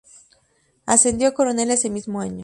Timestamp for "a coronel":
1.27-1.69